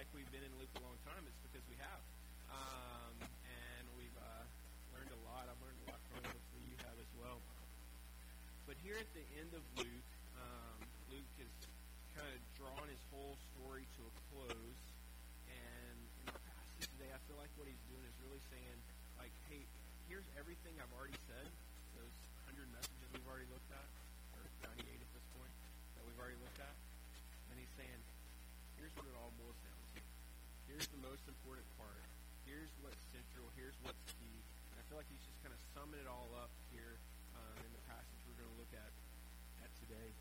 [0.00, 2.00] like we've been in Luke a long time, it's because we have.
[2.48, 4.48] Um, and we've uh,
[4.96, 5.44] learned a lot.
[5.44, 6.32] I've learned a lot from it.
[6.32, 7.36] Hopefully you have as well.
[8.64, 10.08] But here at the end of Luke,
[10.40, 10.80] um,
[11.12, 11.52] Luke has
[12.16, 14.80] kind of drawn his whole story to a close.
[15.52, 18.78] And in the passage today, I feel like what he's doing is really saying,
[19.20, 19.68] like, hey,
[20.08, 21.44] here's everything I've already said,
[22.00, 22.16] those
[22.48, 23.88] 100 messages we've already looked at,
[24.32, 25.52] or 98 at this point,
[26.00, 26.72] that we've already looked at.
[27.52, 28.00] And he's saying,
[28.80, 30.00] here's what it all boils down to.
[30.70, 31.98] Here's the most important part.
[32.46, 33.50] Here's what's central.
[33.58, 34.38] Here's what's key.
[34.70, 36.94] And I feel like he's just kind of summing it all up here
[37.34, 38.92] um, in the passage we're going to look at,
[39.66, 40.14] at today.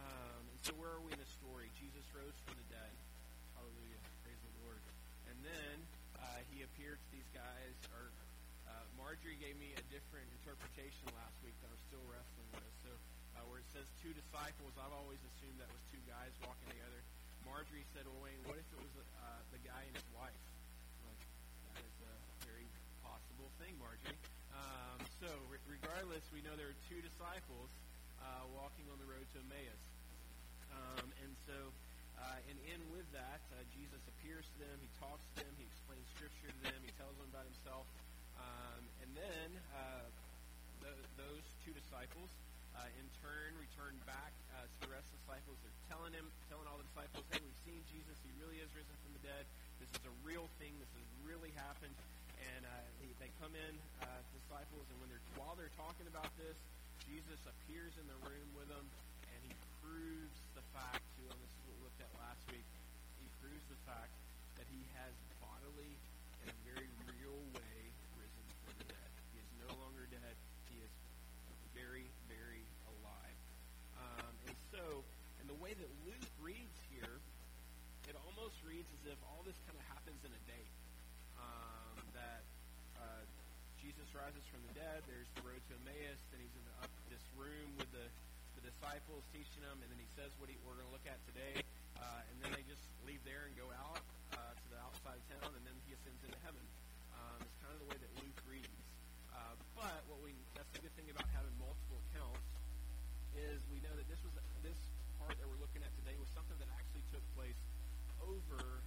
[0.00, 1.68] Um, and so where are we in the story?
[1.76, 2.88] Jesus rose from the dead.
[3.52, 4.00] Hallelujah.
[4.24, 4.80] Praise the Lord.
[5.28, 5.76] And then
[6.16, 8.08] uh, he appeared to these guys, or
[8.72, 12.72] uh, Marjorie gave me a different interpretation last week that I'm still wrestling with.
[12.80, 12.96] So
[13.36, 17.04] uh, where it says two disciples, I've always assumed that was two guys walking together.
[17.44, 20.42] Marjorie said, well, Wayne, what if it was uh, guy and his wife?
[21.00, 21.22] I'm like,
[21.74, 22.14] that is a
[22.46, 22.66] very
[23.06, 24.18] possible thing, Marjorie.
[24.54, 27.68] Um, so re- regardless, we know there are two disciples
[28.24, 29.84] uh, walking on the road to Emmaus.
[30.72, 31.68] Um, and so,
[32.16, 34.80] uh, and in with that, uh, Jesus appears to them.
[34.80, 35.52] He talks to them.
[35.60, 36.80] He explains Scripture to them.
[36.80, 37.84] He tells them about himself.
[38.40, 40.08] Um, and then uh,
[40.80, 42.32] th- those two disciples,
[42.80, 45.60] uh, in turn, return back uh, to the rest of the disciples.
[45.60, 48.16] They're telling him, telling all the disciples, "Hey, we've seen Jesus.
[48.24, 49.44] He really is risen from the dead.
[49.84, 50.72] This is a real thing.
[50.80, 51.92] This has really happened."
[52.42, 56.28] And uh, he, they come in, uh, disciples, and when they're while they're talking about
[56.36, 56.58] this,
[57.06, 58.86] Jesus appears in the room with them,
[59.30, 61.38] and he proves the fact to them.
[61.42, 62.66] This is what we looked at last week.
[63.18, 64.12] He proves the fact
[64.60, 65.92] that he has bodily,
[66.44, 67.78] in a very real way,
[68.18, 69.10] risen from the dead.
[69.34, 70.34] He is no longer dead.
[70.70, 70.92] He is
[71.74, 73.38] very, very alive.
[73.98, 75.02] Um, and so,
[75.42, 77.18] in the way that Luke reads here,
[78.06, 80.64] it almost reads as if all this kind of happens in a day.
[81.40, 82.44] Um, that
[83.00, 83.24] uh,
[83.80, 85.02] Jesus rises from the dead.
[85.10, 86.18] There's road to Emmaus.
[86.30, 88.06] Then he's in the, up this room with the,
[88.58, 89.78] the disciples teaching them.
[89.82, 91.62] And then he says what he, we're going to look at today.
[91.98, 94.02] Uh, and then they just leave there and go out
[94.34, 95.50] uh, to the outside of town.
[95.54, 96.62] And then he ascends into heaven.
[97.14, 98.78] Um, it's kind of the way that Luke reads.
[99.34, 102.44] Uh, but what we that's the good thing about having multiple accounts
[103.32, 104.76] is we know that this was this
[105.16, 107.56] part that we're looking at today was something that actually took place
[108.20, 108.84] over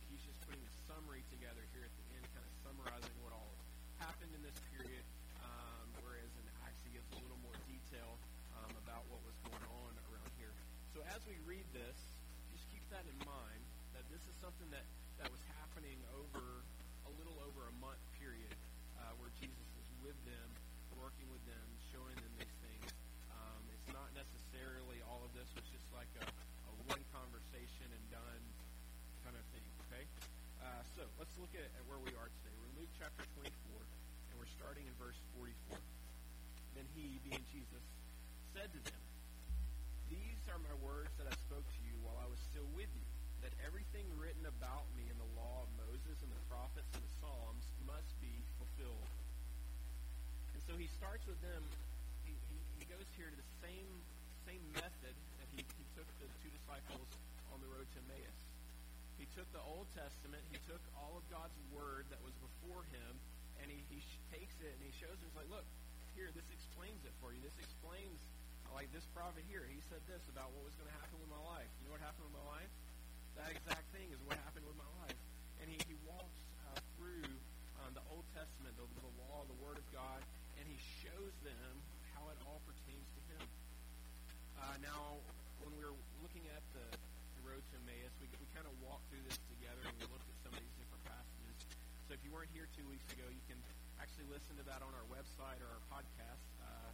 [0.00, 3.36] Luke, he's just putting a summary together here at the end, kind of summarizing what
[3.36, 3.52] all
[4.00, 5.04] happened in this period,
[5.44, 8.16] um, whereas in Acts he gives a little more detail
[8.56, 10.56] um, about what was going on around here.
[10.96, 12.00] So as we read this,
[12.48, 13.60] just keep that in mind,
[13.92, 14.88] that this is something that,
[15.20, 16.64] that was happening over
[17.04, 18.56] a little over a month period
[19.04, 20.48] uh, where Jesus is with them,
[20.96, 22.88] working with them, showing them these things.
[23.36, 28.04] Um, it's not necessarily all of this was just like a, a one conversation and
[28.08, 28.44] done
[29.24, 30.04] kind of thing, okay?
[30.60, 32.52] Uh, so let's look at, at where we are today.
[32.60, 35.80] We're in Luke chapter 24, and we're starting in verse 44.
[36.76, 37.80] Then he, being Jesus,
[38.52, 39.00] said to them,
[40.12, 43.08] These are my words that I spoke to you while I was still with you,
[43.40, 47.14] that everything written about me in the law of Moses and the prophets and the
[47.16, 49.08] Psalms must be fulfilled.
[50.52, 51.64] And so he starts with them.
[52.28, 53.88] He, he, he goes here to the same
[54.44, 57.08] same method that he, he took the two disciples
[57.56, 58.49] on the road to Emmaus.
[59.20, 63.12] He took the Old Testament, he took all of God's word that was before him,
[63.60, 64.00] and he, he
[64.32, 65.68] takes it and he shows them, he's like, look,
[66.16, 67.38] here, this explains it for you.
[67.44, 68.16] This explains,
[68.72, 71.44] like this prophet here, he said this about what was going to happen with my
[71.52, 71.68] life.
[71.84, 72.72] You know what happened with my life?
[73.36, 75.20] That exact thing is what happened with my life.
[75.60, 76.40] And he, he walks
[76.72, 77.28] uh, through
[77.84, 80.24] um, the Old Testament, the, the law, the Word of God,
[80.56, 81.72] and he shows them
[82.16, 83.44] how it all pertains to him.
[84.56, 85.20] Uh, now,
[85.60, 86.88] when we were looking at the
[87.50, 90.38] road to Emmaus, we, we kind of walked through this together and we looked at
[90.46, 91.58] some of these different passages.
[92.06, 93.58] So if you weren't here two weeks ago, you can
[93.98, 96.46] actually listen to that on our website or our podcast.
[96.62, 96.90] Uh,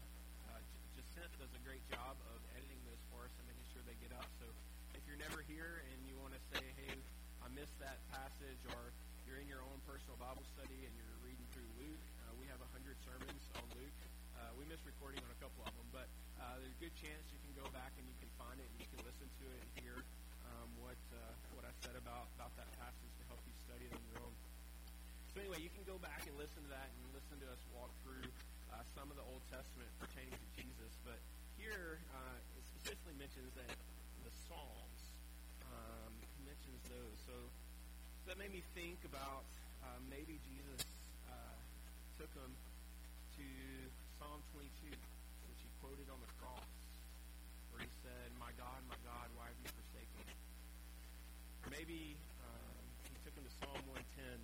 [0.48, 0.60] uh,
[0.96, 4.16] Jacinth does a great job of editing those for us and making sure they get
[4.16, 4.24] up.
[4.40, 4.48] So
[4.96, 6.96] if you're never here and you want to say, hey,
[7.44, 8.96] I missed that passage, or
[9.28, 12.64] you're in your own personal Bible study and you're reading through Luke, uh, we have
[12.64, 13.98] a 100 sermons on Luke.
[14.36, 16.08] Uh, we missed recording on a couple of them, but
[16.40, 18.76] uh, there's a good chance you can go back and you can find it and
[18.80, 19.96] you can listen to it and hear
[20.52, 21.18] um, what uh,
[21.56, 24.20] what I said about, about that passage to help you study study it on your
[24.24, 24.34] own.
[25.34, 27.92] So anyway, you can go back and listen to that and listen to us walk
[28.00, 28.24] through
[28.72, 30.92] uh, some of the Old Testament pertaining to Jesus.
[31.06, 31.18] But
[31.56, 33.70] here, uh, it specifically mentions that
[34.26, 35.00] the Psalms.
[35.66, 36.14] Um,
[36.46, 37.18] mentions those.
[37.26, 37.34] So,
[38.26, 39.46] that made me think about
[39.82, 40.82] uh, maybe Jesus
[41.30, 41.58] uh,
[42.18, 42.54] took them
[43.38, 43.46] to
[44.18, 46.70] Psalm 22, which he quoted on the cross,
[47.70, 50.34] where he said, "My God, my God, why have you forsaken me?"
[51.70, 54.42] Maybe um, he took him to Psalm 110,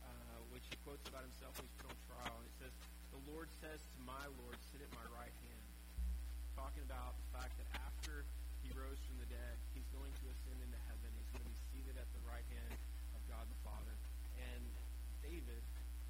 [0.00, 2.74] uh, which he quotes about himself when he's put on trial, and it says,
[3.16, 5.66] "The Lord says to my Lord, sit at my right hand."
[6.52, 8.28] Talking about the fact that after
[8.60, 11.08] he rose from the dead, he's going to ascend into heaven.
[11.16, 12.74] He's going to be seated at the right hand
[13.14, 13.94] of God the Father.
[14.40, 14.64] And
[15.22, 15.62] David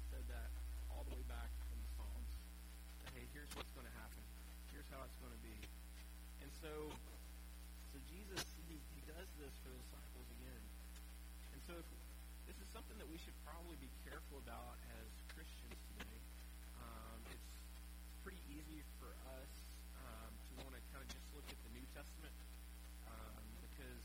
[0.09, 0.49] said that
[0.89, 2.31] all the way back in the Psalms.
[3.03, 4.23] That, hey, here's what's going to happen.
[4.71, 5.57] Here's how it's going to be.
[6.41, 6.89] And so,
[7.91, 10.63] so Jesus, he, he does this for the disciples again.
[11.53, 11.87] And so, if,
[12.47, 16.19] this is something that we should probably be careful about as Christians today.
[16.79, 17.51] Um, it's
[18.23, 19.51] pretty easy for us
[20.03, 22.35] um, to want to kind of just look at the New Testament
[23.07, 24.03] um, because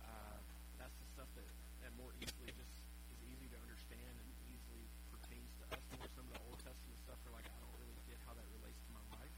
[0.00, 0.40] uh,
[0.80, 1.44] that's the stuff that,
[1.84, 2.72] that more easily just
[3.12, 5.82] is easy to understand and easily pertains to us.
[6.00, 8.48] More some of the Old Testament stuff are like I don't really get how that
[8.56, 9.36] relates to my life.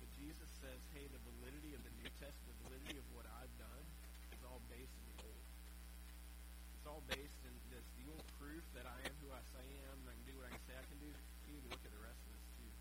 [0.00, 3.52] But Jesus says, hey, the validity of the New Testament, the validity of what I've
[3.60, 3.84] done,
[4.32, 5.44] is all based in the Old.
[6.80, 7.84] It's all based in this.
[8.00, 10.34] The old proof that I am who I say I am, and I can do
[10.40, 11.12] what I can say I can do.
[11.12, 12.72] You need to look at the rest of this too.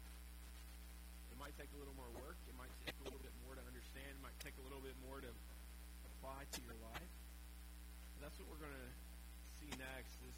[1.31, 2.41] It might take a little more work.
[2.49, 4.09] It might take a little bit more to understand.
[4.09, 5.29] It might take a little bit more to
[6.01, 7.13] apply to your life.
[8.17, 8.89] But that's what we're going to
[9.61, 10.17] see next.
[10.25, 10.33] Is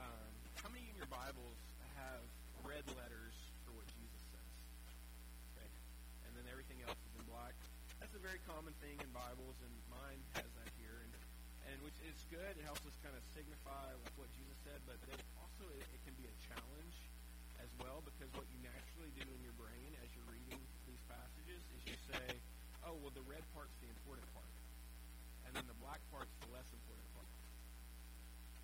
[0.00, 0.32] um,
[0.64, 1.60] how many in your Bibles
[2.00, 2.24] have
[2.64, 3.36] red letters
[3.68, 4.52] for what Jesus says?
[5.52, 5.68] Okay,
[6.24, 7.52] and then everything else is in black.
[8.00, 11.12] That's a very common thing in Bibles, and mine has that here, and
[11.68, 12.56] and which is good.
[12.56, 16.00] It helps us kind of signify like what Jesus said, but it also it, it
[16.08, 16.96] can be a challenge
[17.64, 21.64] as well because what you naturally do in your brain as you're reading these passages
[21.72, 22.36] is you say,
[22.84, 24.52] "Oh, well, the red part's the important part,
[25.48, 27.32] and then the black part's the less important part."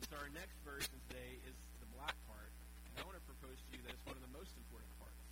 [0.01, 2.53] And so our next version today is the black part,
[2.93, 5.25] and I want to propose to you that it's one of the most important parts.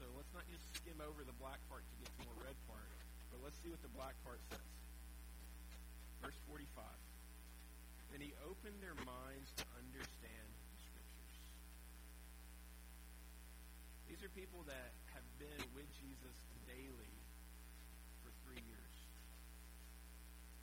[0.00, 2.88] So let's not just skim over the black part to get to more red part,
[3.28, 4.68] but let's see what the black part says.
[6.24, 6.64] Verse 45.
[8.10, 11.38] Then he opened their minds to understand the Scriptures.
[14.12, 16.36] These are people that have been with Jesus
[16.68, 17.16] daily
[18.20, 18.96] for three years.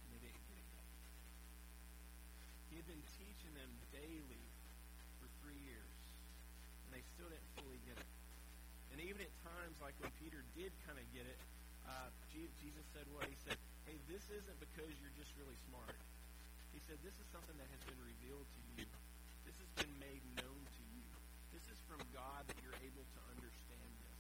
[0.05, 0.85] And they didn't get it yet.
[2.69, 4.45] He had been teaching them daily
[5.17, 5.97] for three years.
[6.85, 8.05] And they still didn't fully get it.
[8.93, 11.41] And even at times, like when Peter did kind of get it,
[11.89, 13.25] uh, Jesus said what?
[13.25, 13.57] He said,
[13.89, 15.97] hey, this isn't because you're just really smart.
[16.69, 18.85] He said, this is something that has been revealed to you.
[19.41, 20.58] This has been made known
[22.19, 24.19] God that you're able to understand this.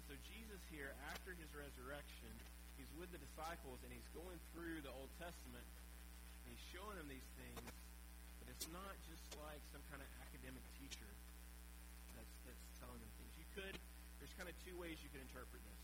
[0.00, 2.32] And so Jesus here, after his resurrection,
[2.80, 7.04] he's with the disciples and he's going through the Old Testament and he's showing them
[7.12, 7.60] these things,
[8.40, 11.10] but it's not just like some kind of academic teacher
[12.16, 13.32] that's, that's telling them things.
[13.36, 13.76] You could,
[14.16, 15.82] there's kind of two ways you can interpret this.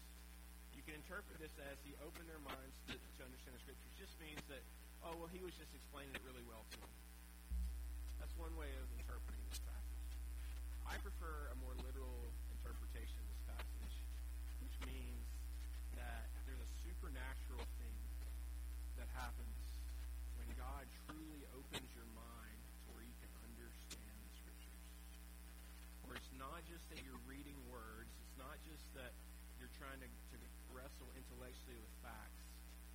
[0.73, 3.93] You can interpret this as he opened their minds to, to understand the scriptures.
[4.01, 4.65] Just means that,
[5.05, 6.93] oh, well, he was just explaining it really well to them.
[8.17, 9.38] That's one way of interpreting.
[10.89, 13.95] I prefer a more literal interpretation of this passage,
[14.65, 15.29] which means
[16.01, 17.99] that there's a supernatural thing
[18.97, 19.61] that happens
[20.41, 24.81] when God truly opens your mind to where you can understand the scriptures.
[26.09, 29.13] Where it's not just that you're reading words, it's not just that
[29.61, 30.37] you're trying to, to
[30.73, 32.49] wrestle intellectually with facts,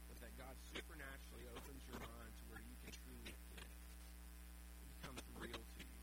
[0.09, 3.69] but that God supernaturally opens your mind to where you can truly get it.
[3.69, 6.01] It becomes real to you.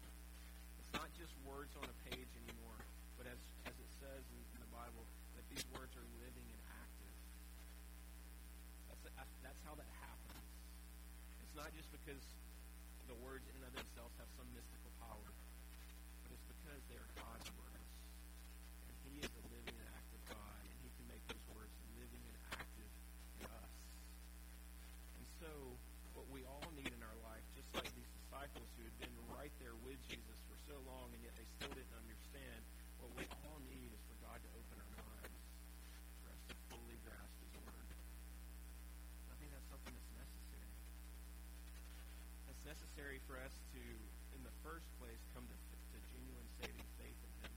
[0.78, 2.80] It's not just words on a page anymore,
[3.16, 5.06] but as, as it says in, in the Bible,
[5.38, 7.14] that these words are living and active.
[9.16, 10.44] That's, that's how that happens.
[11.46, 12.26] It's not just because
[13.06, 15.30] the words in and of themselves have some mystical power,
[16.26, 17.86] but it's because they are God's words.
[18.90, 22.18] And He is a living and active God, and He can make those words living
[22.26, 22.90] and active
[23.38, 23.74] in us.
[25.22, 25.50] And so,
[26.18, 29.54] what we all need in our life, just like these disciples who had been right
[29.62, 32.58] there with Jesus for so long, and yet they still didn't understand,
[32.98, 35.38] what we all need is for God to open our minds
[36.18, 37.86] for us to fully grasp His Word.
[39.30, 40.74] I think that's something that's necessary.
[42.50, 43.82] That's necessary for us to,
[44.38, 47.52] in the first place, come to, to genuine saving faith in Him.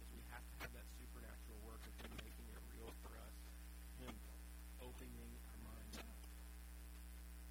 [0.00, 3.36] Because we have to have that supernatural work of Him making it real for us,
[4.00, 4.16] Him
[4.80, 6.16] opening our minds up.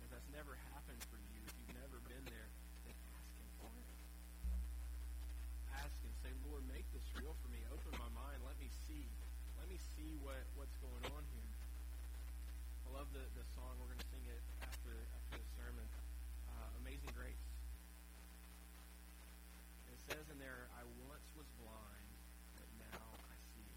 [0.01, 0.79] Because that's never happened
[9.69, 11.53] let me see what, what's going on here.
[12.81, 13.77] I love the, the song.
[13.77, 15.85] We're going to sing it after, after the sermon.
[16.49, 17.45] Uh, Amazing Grace.
[19.85, 22.09] And it says in there, I once was blind,
[22.57, 23.69] but now I see.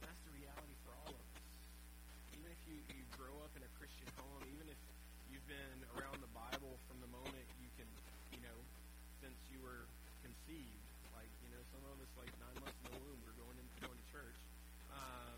[0.00, 1.44] That's the reality for all of us.
[2.40, 4.80] Even if you, you grow up in a Christian home, even if
[5.44, 7.84] you've been around the Bible from the moment you can,
[8.32, 8.56] you know,
[9.20, 9.84] since you were
[10.24, 13.52] conceived, like, you know, some of us, like nine months in the womb, we're going
[13.60, 14.40] into going to church.
[14.88, 15.36] Um,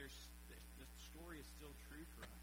[0.00, 0.16] there's
[0.48, 2.37] the, the story is still true for us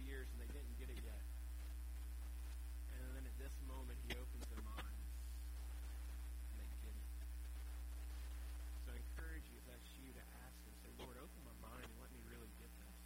[0.00, 1.24] three years, and they didn't get it yet.
[2.96, 5.04] And then at this moment, he opens their minds,
[6.48, 7.08] and they get it.
[8.88, 11.84] So I encourage you, if that's you, to ask him, say, Lord, open my mind
[11.84, 12.96] and let me really get this.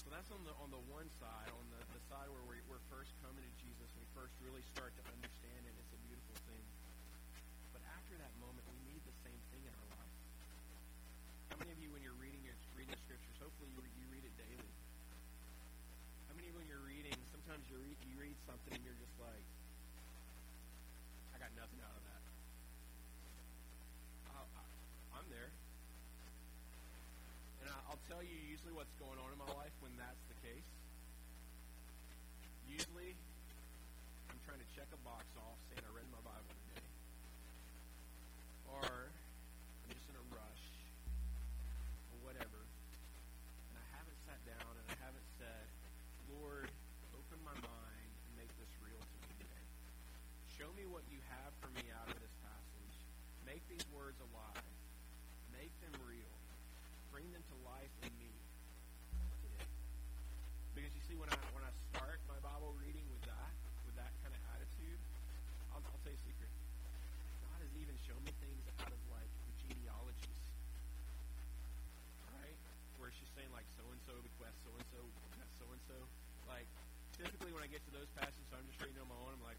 [0.00, 2.80] So that's on the on the one side, on the, the side where we, we're
[2.88, 5.72] first coming to Jesus, and we first really start to understand it.
[5.84, 6.64] It's a beautiful thing.
[7.76, 10.16] But after that moment, we need the same thing in our life.
[11.52, 14.32] How many of you, when you're reading your reading scriptures, hopefully you, you read it
[14.40, 14.73] daily?
[16.44, 19.48] Many when you're reading, sometimes you read, you read something and you're just like,
[21.32, 22.22] I got nothing out of that.
[24.28, 24.64] I, I,
[25.16, 25.48] I'm there.
[27.64, 30.36] And I, I'll tell you usually what's going on in my life when that's the
[30.44, 30.68] case.
[32.68, 33.16] Usually,
[34.28, 36.84] I'm trying to check a box off saying I read my Bible today.
[38.68, 40.64] Or I'm just in a rush
[42.12, 42.60] or whatever.
[43.72, 45.64] And I haven't sat down and I haven't said,
[46.40, 46.66] Lord,
[47.14, 49.64] open my mind and make this real to me today.
[50.58, 52.96] Show me what you have for me out of this passage.
[53.48, 54.68] Make these words alive.
[55.56, 56.36] Make them real.
[57.08, 58.28] Bring them to life in me
[59.40, 59.64] today.
[60.76, 63.52] Because you see, when I when I start my Bible reading with that,
[63.88, 65.00] with that kind of attitude,
[65.72, 66.52] I'll, I'll tell you a secret.
[67.48, 70.42] God has even shown me things out of like the genealogies,
[72.28, 72.58] right?
[73.00, 75.96] Where she's saying like so and so bequest so and so bequest so and so.
[76.44, 76.68] Like
[77.16, 79.32] typically when I get to those passages, I'm just reading on my own.
[79.32, 79.56] I'm like,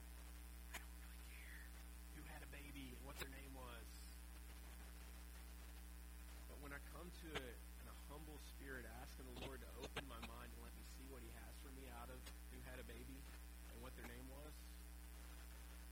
[6.65, 10.17] when I come to it in a humble spirit, asking the Lord to open my
[10.25, 12.17] mind and let me see what He has for me out of
[12.49, 13.21] who had a baby
[13.69, 14.49] and what their name was,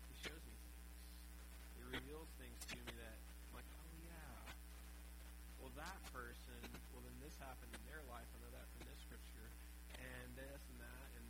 [0.10, 0.82] He shows me things.
[1.78, 4.34] He reveals things to me that I'm like, oh yeah.
[5.62, 8.26] Well, that person, well then this happened in their life.
[8.34, 9.46] I know that from this scripture,
[10.02, 11.28] and this and that, and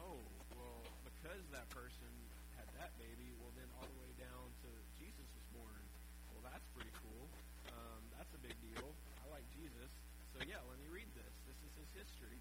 [0.00, 0.24] oh,
[0.56, 2.08] well because that person
[2.56, 5.84] had that baby, well then all the way down to Jesus was born.
[6.32, 7.28] Well, that's pretty cool.
[7.76, 8.88] Um, that's big deal.
[9.20, 9.90] I like Jesus,
[10.32, 11.34] so yeah, let me read this.
[11.44, 12.40] This is his history.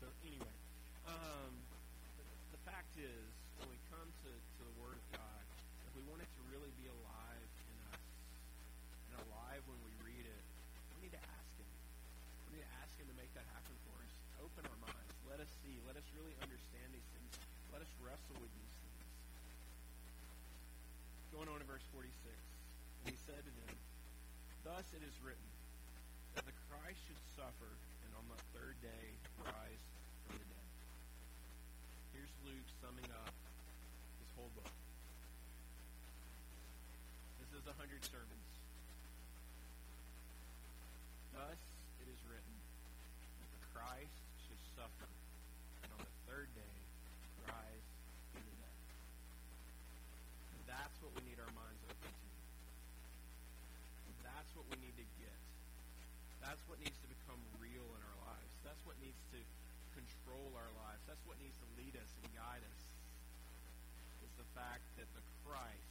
[0.00, 0.56] So anyway,
[1.08, 1.52] um,
[2.20, 5.42] the, the fact is, when we come to, to the Word of God,
[5.88, 8.04] if we want it to really be alive in us,
[9.08, 10.44] and alive when we read it,
[10.96, 11.72] we need to ask Him.
[12.52, 14.12] We need to ask Him to make that happen for us.
[14.44, 15.16] Open our minds.
[15.24, 15.80] Let us see.
[15.88, 17.32] Let us really understand these things.
[17.72, 19.04] Let us wrestle with these things.
[21.32, 22.12] Going on to verse 46.
[22.12, 23.72] And he said to them,
[24.76, 25.48] Thus it is written,
[26.36, 27.72] that the Christ should suffer,
[28.04, 29.84] and on the third day rise
[30.28, 30.68] from the dead.
[32.12, 33.32] Here's Luke summing up
[34.20, 34.68] his whole book.
[37.40, 38.48] This is a hundred sermons.
[41.32, 41.56] Thus
[42.04, 42.56] it is written
[43.40, 46.76] that the Christ should suffer, and on the third day
[47.48, 47.88] rise
[48.28, 48.80] from the dead.
[50.52, 52.24] And that's what we need our minds open to.
[54.26, 55.38] That's what we need to get.
[56.46, 58.54] That's what needs to become real in our lives.
[58.62, 59.38] That's what needs to
[59.98, 61.02] control our lives.
[61.10, 62.82] That's what needs to lead us and guide us.
[64.22, 65.90] Is the fact that the Christ,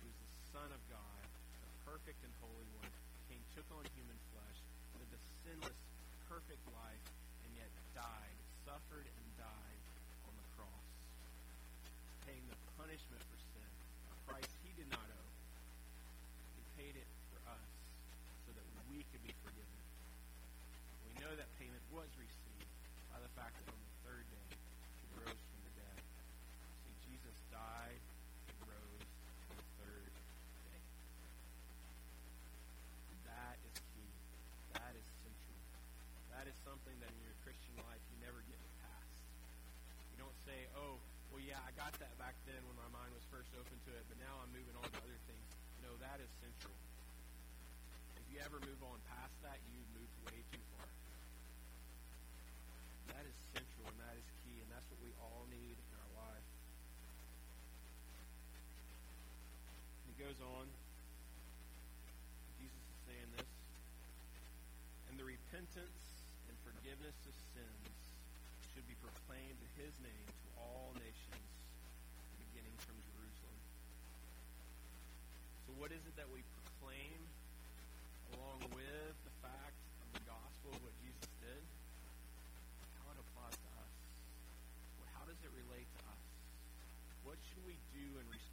[0.00, 2.88] who's the Son of God, the perfect and holy one,
[3.28, 4.58] came, took on human flesh,
[4.96, 5.80] lived a sinless,
[6.24, 7.04] perfect life,
[7.44, 9.82] and yet died, suffered and died
[10.24, 10.88] on the cross,
[12.24, 13.70] paying the punishment for sin,
[14.08, 15.32] a price he did not owe.
[16.56, 17.68] He paid it for us
[18.48, 19.80] so that we could be forgiven.
[21.08, 22.72] We know that payment was received
[23.12, 26.00] by the fact that on the third day he rose from the dead.
[26.88, 28.00] See, Jesus died
[28.48, 29.04] and rose
[29.52, 30.12] on the third
[30.64, 30.80] day.
[33.28, 33.60] That
[40.50, 40.98] Oh,
[41.38, 44.18] yeah, I got that back then when my mind was first open to it, but
[44.18, 45.48] now I'm moving on to other things.
[45.86, 46.74] No, that is central.
[48.18, 50.90] If you ever move on past that, you've moved way too far.
[53.14, 56.12] That is central and that is key, and that's what we all need in our
[56.26, 56.48] life.
[60.10, 60.66] He goes on.
[62.58, 63.50] Jesus is saying this.
[65.06, 66.02] And the repentance
[66.50, 68.11] and forgiveness of sins
[68.72, 71.44] should be proclaimed in his name to all nations,
[72.40, 73.60] beginning from Jerusalem.
[75.68, 77.20] So, what is it that we proclaim
[78.32, 81.62] along with the fact of the gospel of what Jesus did?
[82.96, 83.92] How it applies to us.
[85.12, 86.24] How does it relate to us?
[87.28, 88.51] What should we do in response?